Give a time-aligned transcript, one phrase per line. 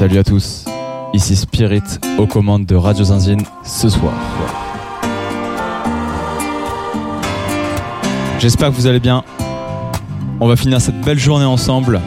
[0.00, 0.64] Salut à tous,
[1.12, 1.82] ici Spirit
[2.16, 4.14] aux commandes de Radio Zinzine ce soir.
[8.38, 9.22] J'espère que vous allez bien.
[10.40, 12.00] On va finir cette belle journée ensemble.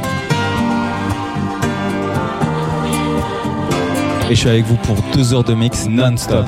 [4.28, 6.48] Et je suis avec vous pour deux heures de mix non-stop.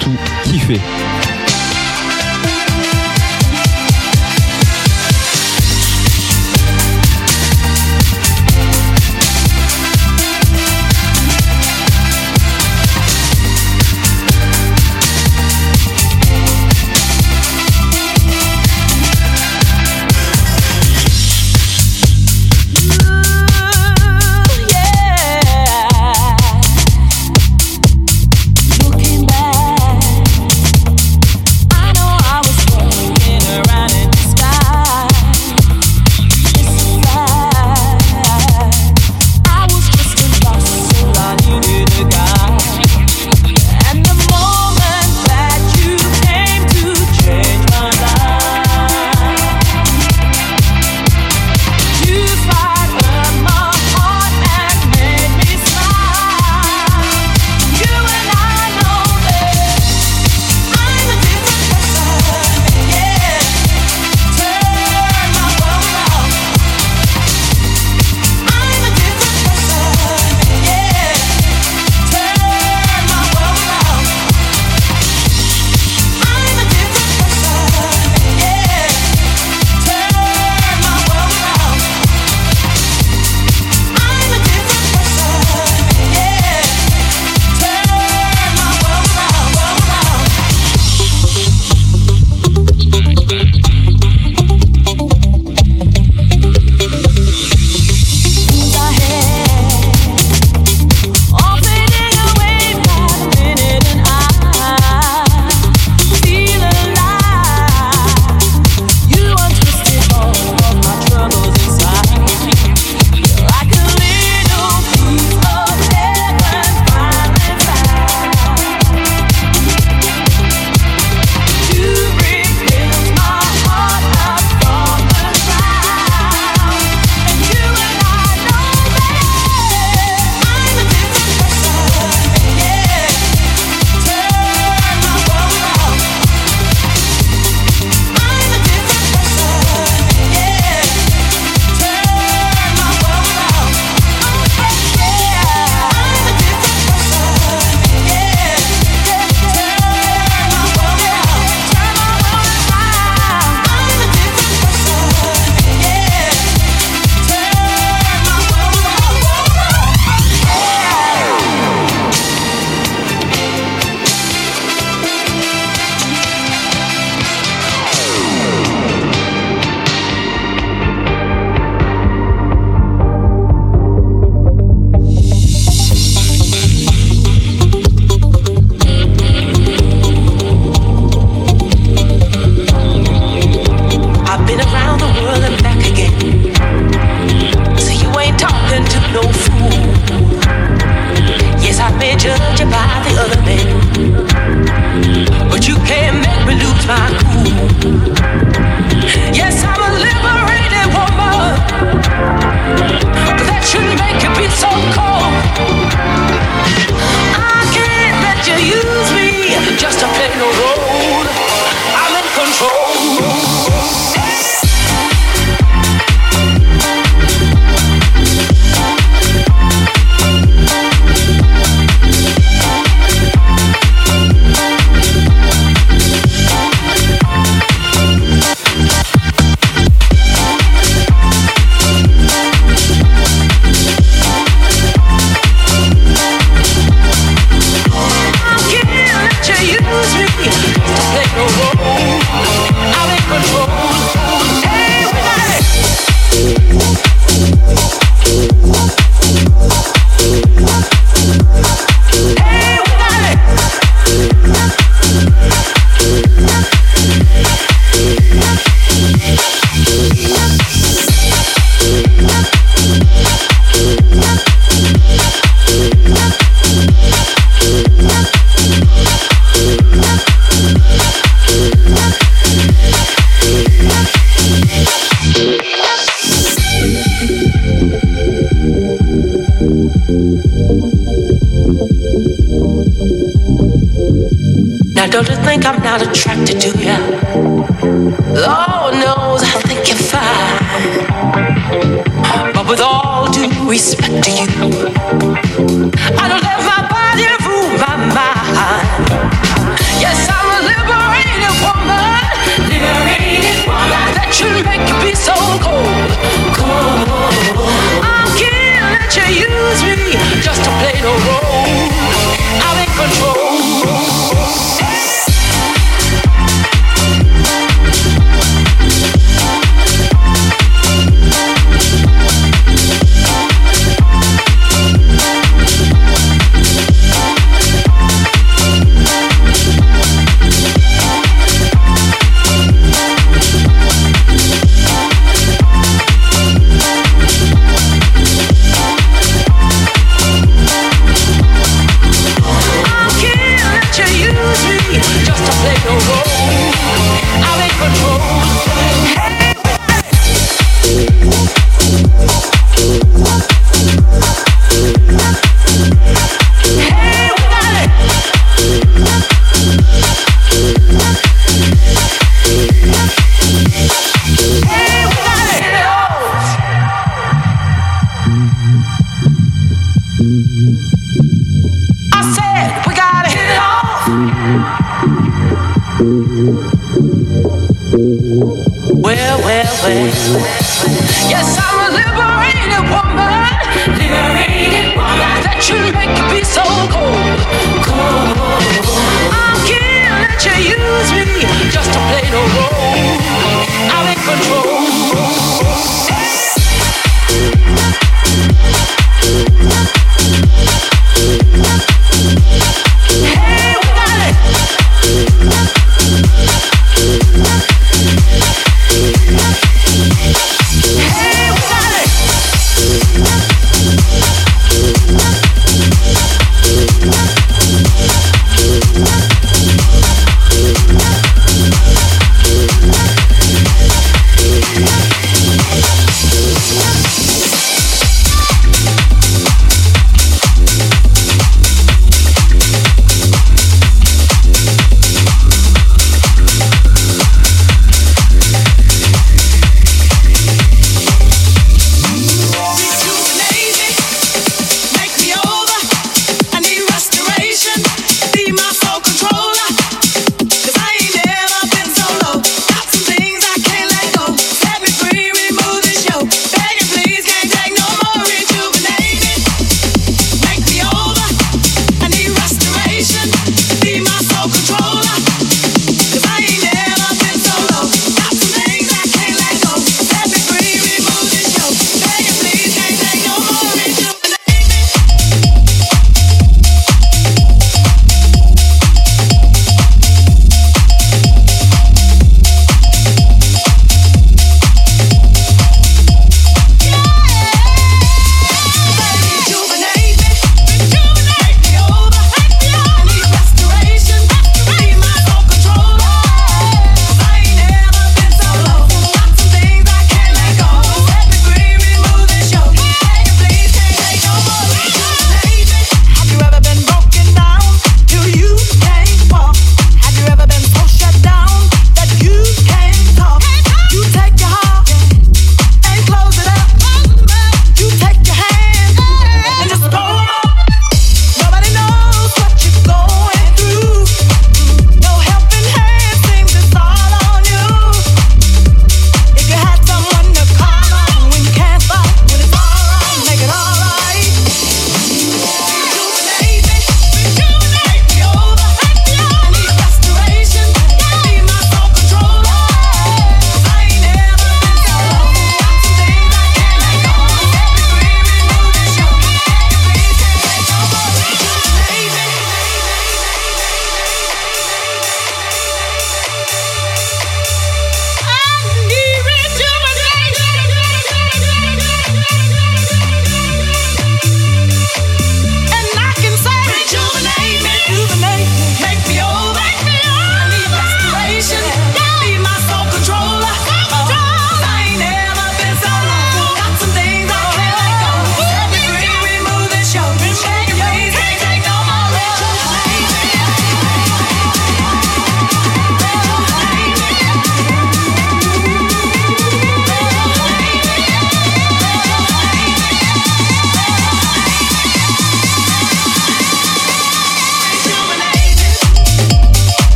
[0.00, 0.80] surtout kiffer.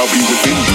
[0.00, 0.69] Shall be within you.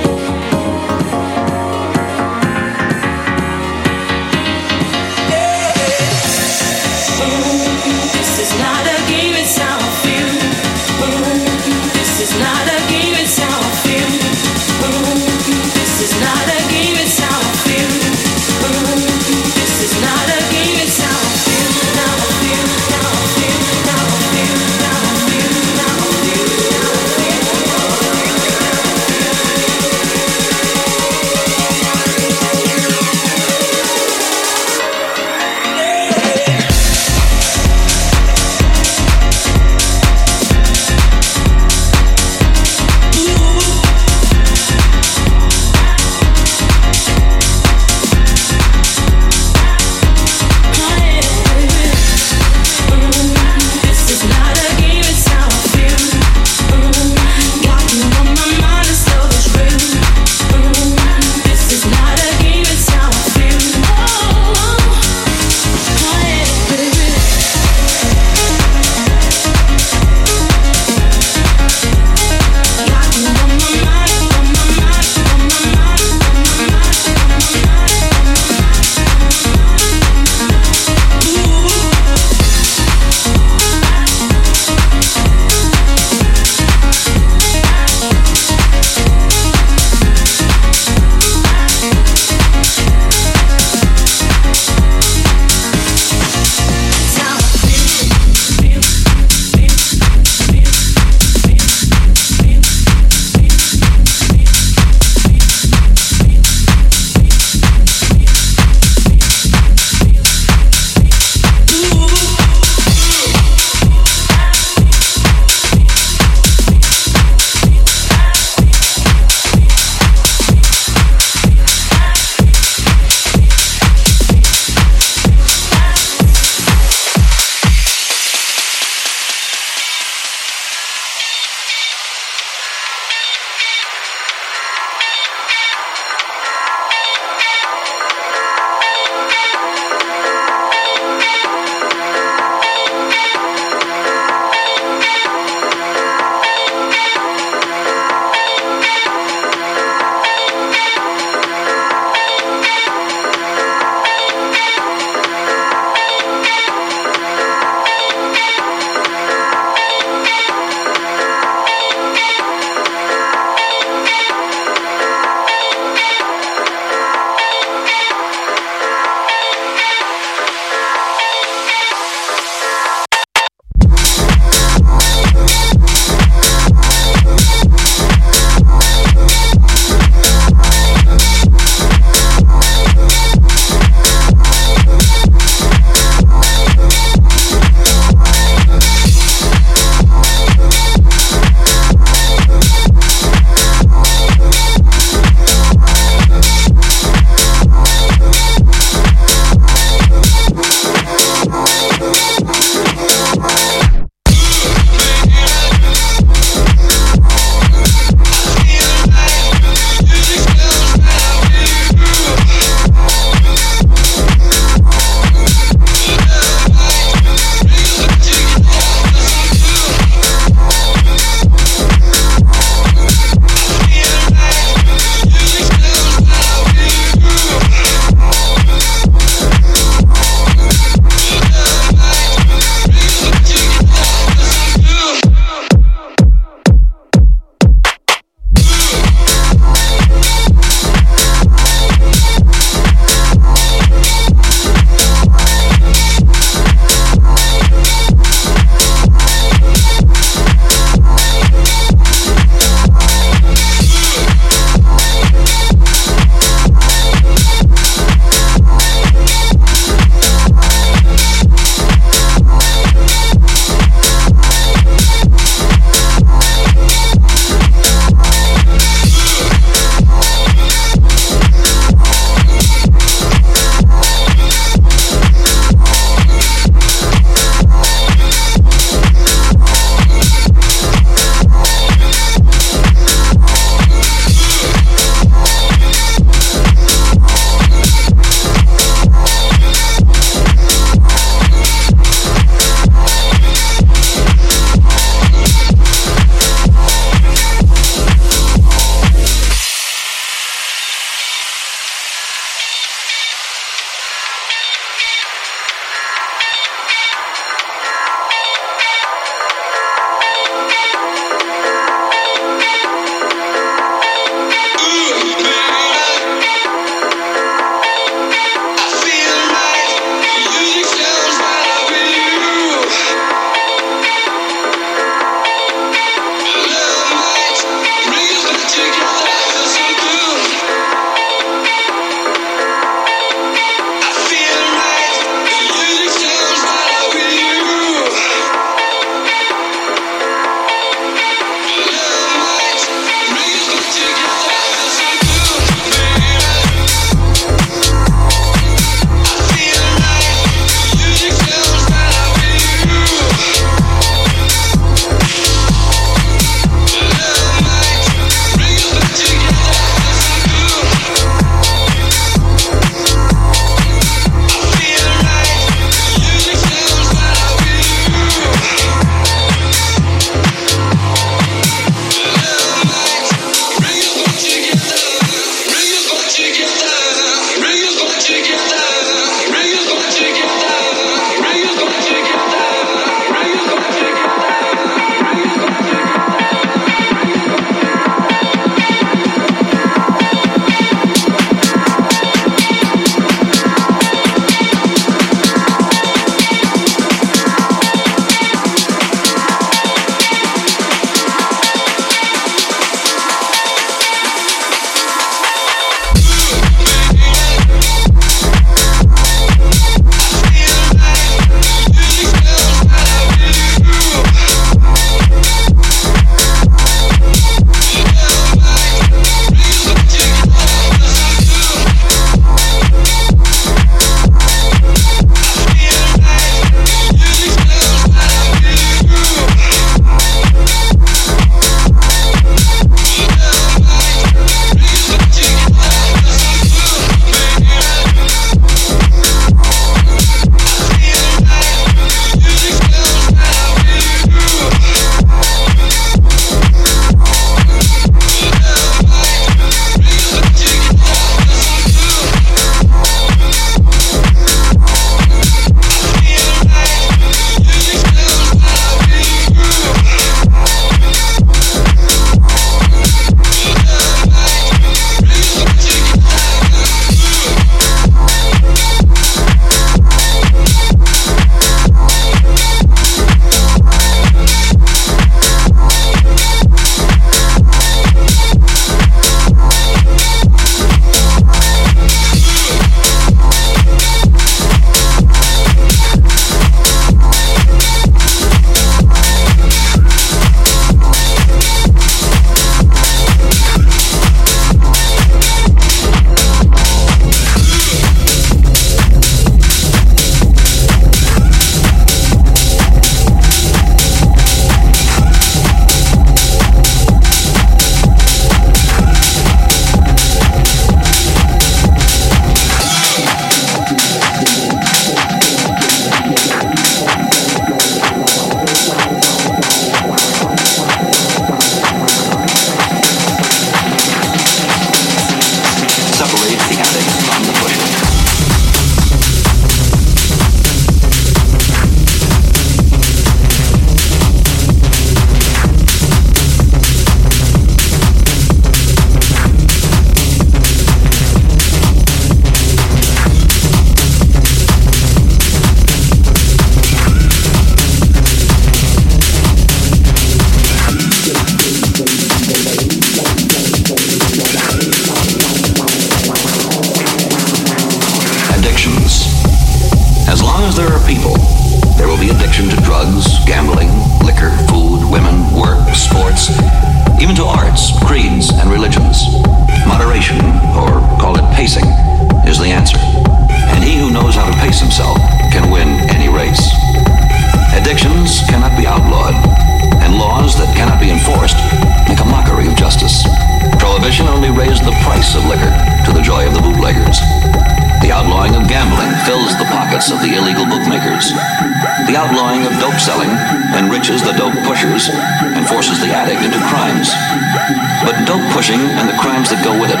[599.68, 600.00] Go with it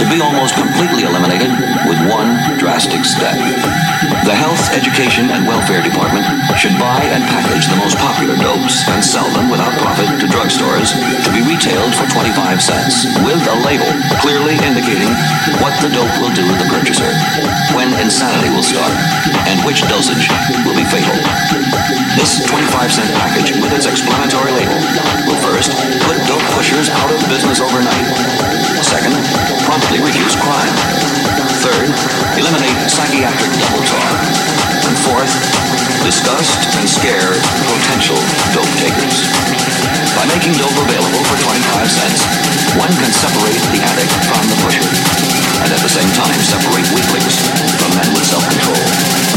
[0.00, 1.52] could be almost completely eliminated
[1.84, 3.36] with one drastic step.
[4.24, 6.24] The Health, Education, and Welfare Department
[6.56, 10.96] should buy and package the most popular dopes and sell them without profit to drugstores
[10.96, 13.86] to be retailed for 25 cents with a label
[14.24, 15.12] clearly indicating
[15.60, 17.12] what the dope will do to the purchaser,
[17.76, 18.96] when insanity will start,
[19.46, 20.26] and which dosage
[20.64, 21.14] will be fatal.
[22.16, 24.78] This 25 cent package with its explanatory label
[25.28, 25.70] will first
[26.08, 28.51] put dope pushers out of business overnight.
[28.82, 29.14] Second,
[29.64, 30.74] promptly reduce crime.
[31.64, 31.88] Third,
[32.36, 34.18] eliminate psychiatric double talk.
[34.84, 35.32] And fourth,
[36.04, 37.32] disgust and scare
[37.72, 38.18] potential
[38.52, 39.16] dope takers.
[40.18, 42.20] By making dope available for 25 cents,
[42.76, 44.88] one can separate the addict from the pusher,
[45.64, 47.38] and at the same time separate weaklings
[47.80, 49.31] from men with self-control.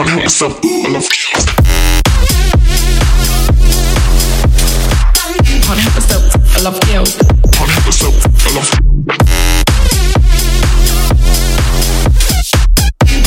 [0.00, 1.44] i love so full of kills.
[5.66, 5.82] Honey,
[6.56, 7.16] I love full of kills.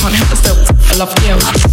[0.01, 1.43] Honey, it's so full of kills.
[1.43, 1.72] Honey.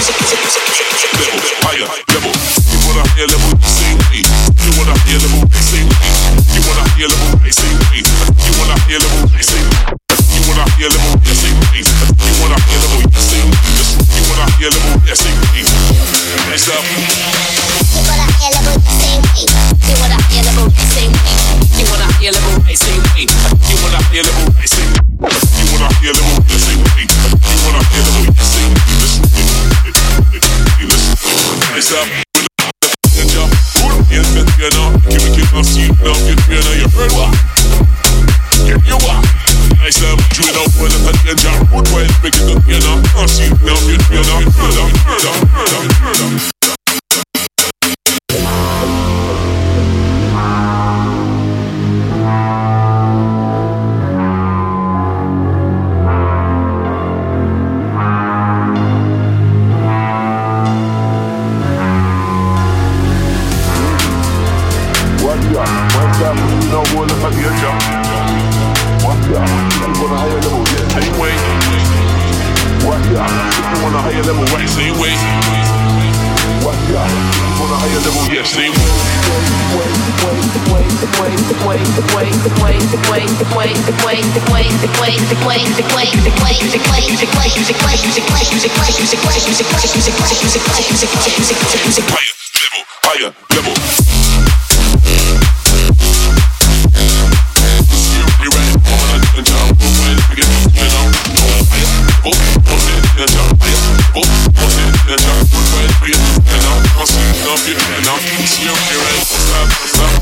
[107.67, 108.21] you enough.
[108.47, 110.20] See here, stop, stop.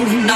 [0.00, 0.30] Bring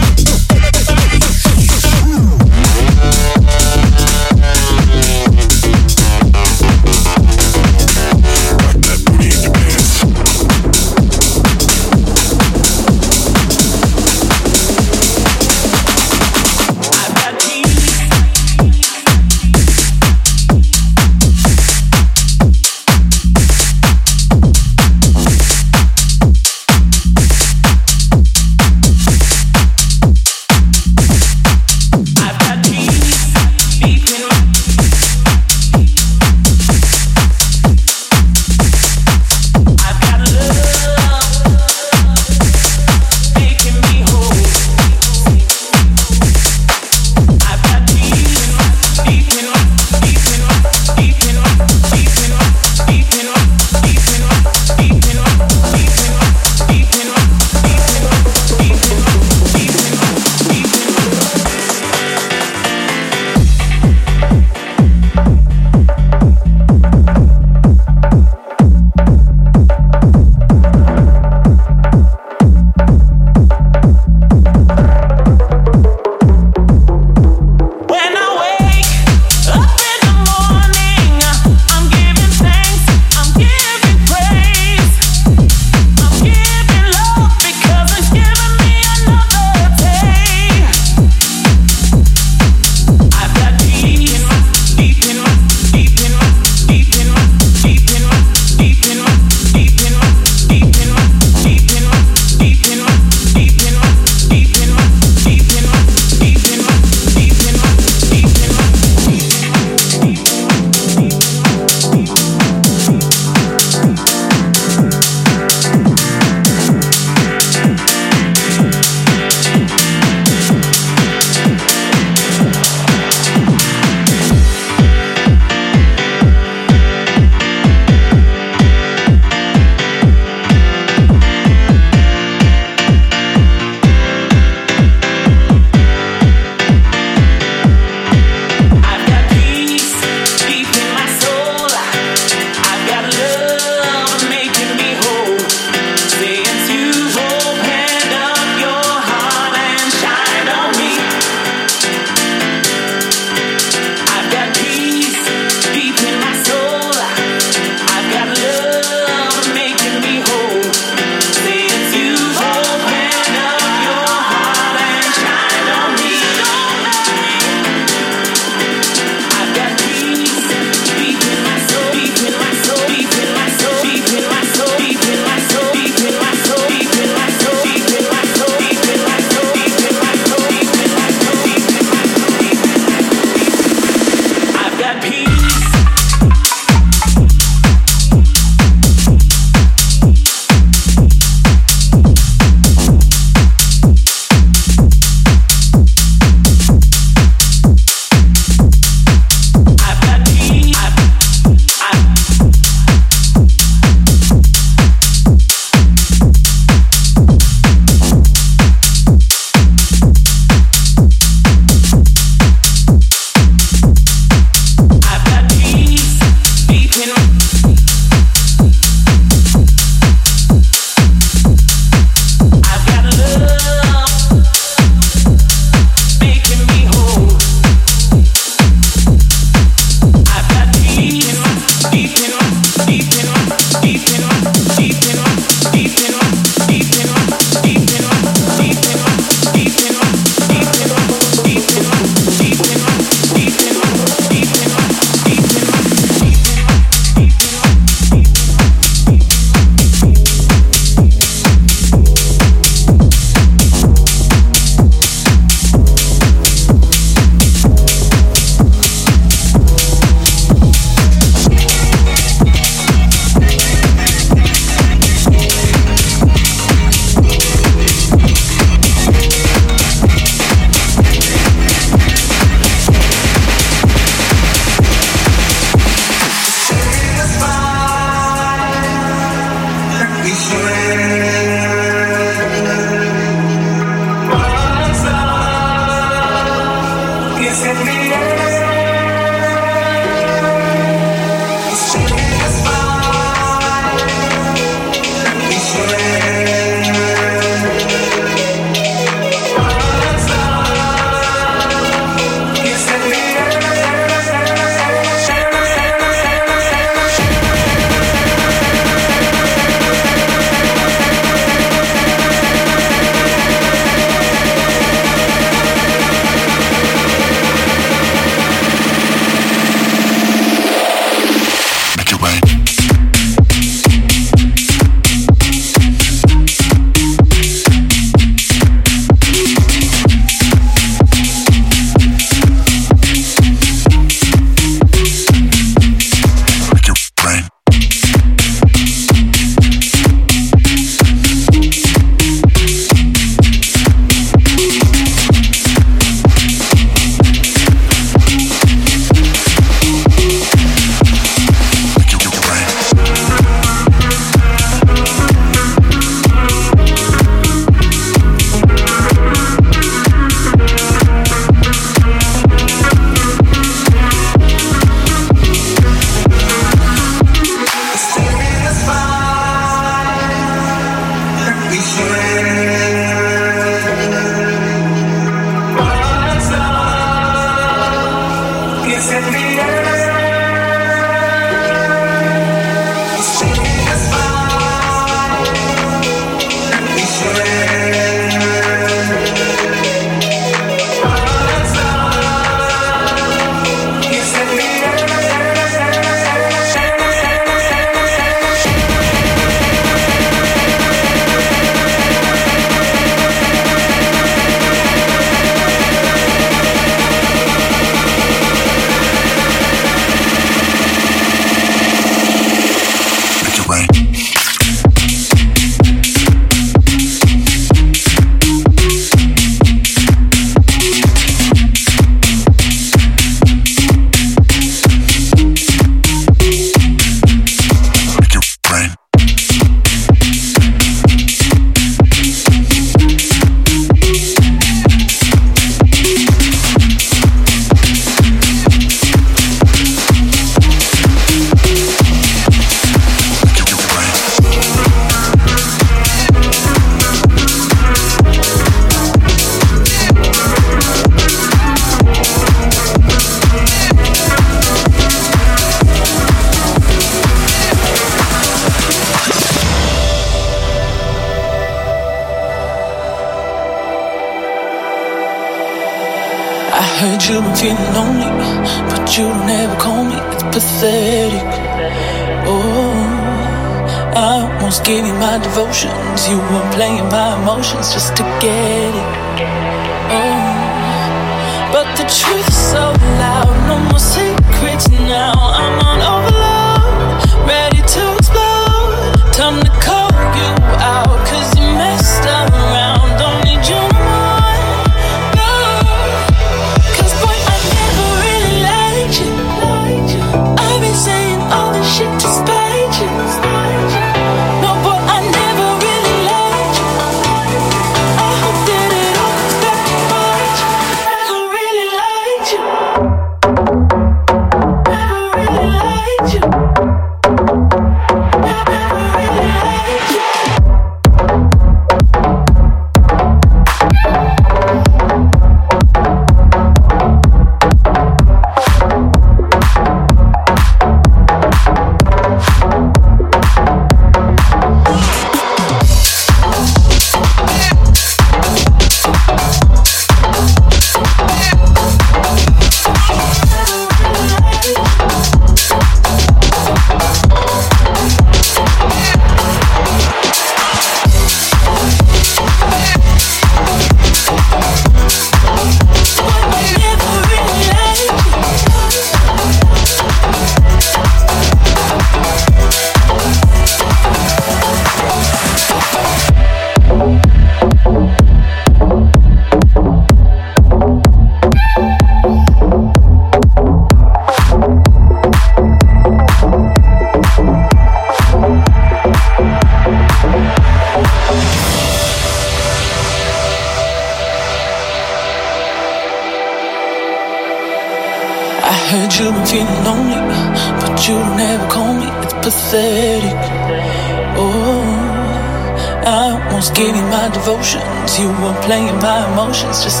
[599.51, 600.00] emotions just